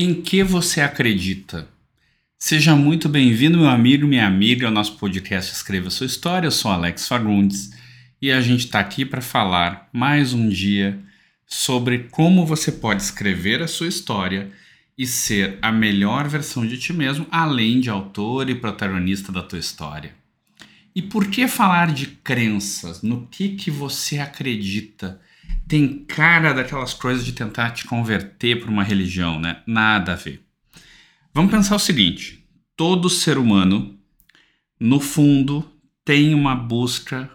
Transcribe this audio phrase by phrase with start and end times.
[0.00, 1.68] Em que você acredita?
[2.38, 6.46] Seja muito bem-vindo, meu amigo, minha amiga, ao nosso podcast Escreva Sua História.
[6.46, 7.72] Eu sou Alex Fagundes
[8.22, 10.96] e a gente está aqui para falar mais um dia
[11.44, 14.52] sobre como você pode escrever a sua história
[14.96, 19.58] e ser a melhor versão de ti mesmo, além de autor e protagonista da tua
[19.58, 20.14] história.
[20.94, 23.02] E por que falar de crenças?
[23.02, 25.20] No que que você acredita?
[25.68, 29.62] Tem cara daquelas coisas de tentar te converter para uma religião, né?
[29.66, 30.42] Nada a ver.
[31.34, 32.42] Vamos pensar o seguinte:
[32.74, 33.98] todo ser humano,
[34.80, 35.70] no fundo,
[36.04, 37.30] tem uma busca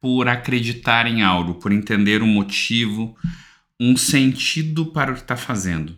[0.00, 3.16] por acreditar em algo, por entender um motivo,
[3.78, 5.96] um sentido para o que está fazendo.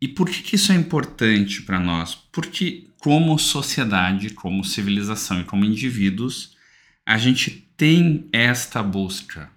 [0.00, 2.14] E por que, que isso é importante para nós?
[2.14, 6.56] Porque, como sociedade, como civilização e como indivíduos,
[7.04, 9.50] a gente tem esta busca.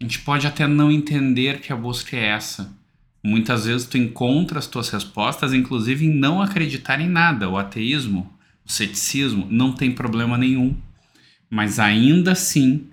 [0.00, 2.72] A gente pode até não entender que a busca é essa.
[3.22, 7.48] Muitas vezes tu encontra as tuas respostas, inclusive em não acreditar em nada.
[7.48, 8.30] O ateísmo,
[8.66, 10.76] o ceticismo, não tem problema nenhum.
[11.48, 12.88] Mas ainda assim,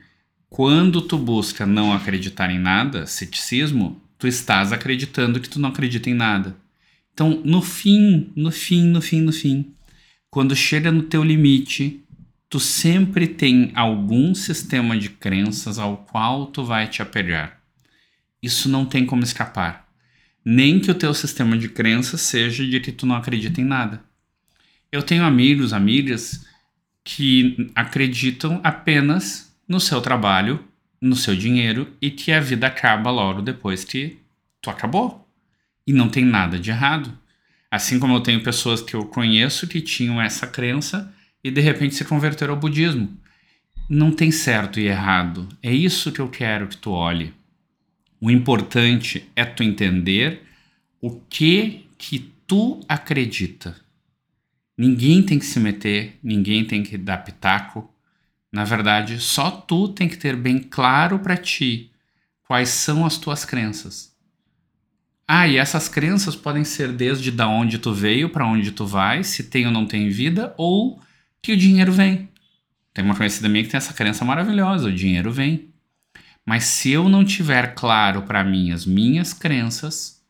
[0.50, 6.09] quando tu busca não acreditar em nada, ceticismo, tu estás acreditando que tu não acredita
[6.09, 6.56] em nada.
[7.14, 9.73] Então, no fim, no fim, no fim, no fim,
[10.30, 12.03] quando chega no teu limite,
[12.52, 17.61] tu sempre tem algum sistema de crenças ao qual tu vai te apegar.
[18.44, 19.88] Isso não tem como escapar.
[20.44, 24.03] Nem que o teu sistema de crenças seja de que tu não acredita em nada.
[24.91, 26.45] Eu tenho amigos, amigas
[27.05, 30.61] que acreditam apenas no seu trabalho,
[30.99, 34.19] no seu dinheiro e que a vida acaba logo depois que
[34.61, 35.25] tu acabou.
[35.88, 37.17] E não tem nada de errado.
[37.72, 41.95] Assim como eu tenho pessoas que eu conheço que tinham essa crença e de repente
[41.95, 43.17] se converteram ao budismo.
[43.89, 45.47] Não tem certo e errado.
[45.61, 47.34] É isso que eu quero que tu olhe.
[48.20, 50.44] O importante é tu entender
[51.02, 53.75] o que que tu acredita.
[54.78, 57.94] Ninguém tem que se meter, ninguém tem que dar pitaco.
[58.52, 61.91] Na verdade, só tu tem que ter bem claro para ti
[62.47, 64.12] quais são as tuas crenças.
[65.28, 69.23] Ah, e essas crenças podem ser desde da onde tu veio, para onde tu vai,
[69.23, 71.02] se tem ou não tem vida, ou
[71.41, 72.29] que o dinheiro vem.
[72.94, 75.69] Tem uma conhecida minha que tem essa crença maravilhosa, o dinheiro vem.
[76.46, 80.22] Mas se eu não tiver claro para mim as minhas crenças,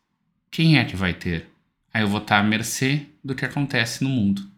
[0.50, 1.50] quem é que vai ter?
[1.92, 4.48] Aí eu vou estar à mercê do que acontece no mundo.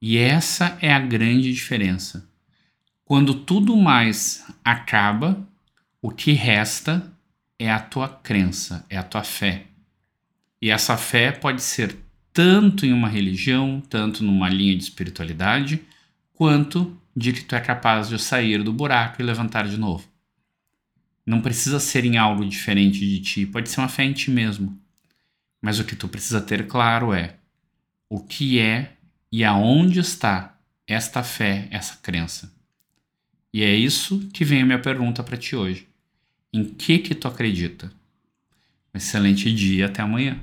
[0.00, 2.28] E essa é a grande diferença.
[3.04, 5.46] Quando tudo mais acaba,
[6.00, 7.10] o que resta
[7.58, 9.64] é a tua crença, é a tua fé.
[10.60, 11.96] E essa fé pode ser
[12.38, 15.82] tanto em uma religião, tanto numa linha de espiritualidade,
[16.32, 20.08] quanto de que tu é capaz de sair do buraco e levantar de novo.
[21.26, 24.80] Não precisa ser em algo diferente de ti, pode ser uma fé em ti mesmo.
[25.60, 27.34] Mas o que tu precisa ter claro é
[28.08, 28.92] o que é
[29.32, 30.56] e aonde está
[30.86, 32.54] esta fé, essa crença.
[33.52, 35.88] E é isso que vem a minha pergunta para ti hoje.
[36.52, 37.90] Em que que tu acredita?
[38.94, 40.38] Um excelente dia, até amanhã.